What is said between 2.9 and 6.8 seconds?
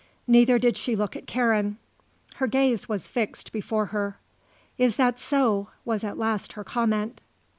fixed before her. "Is that so," was at last her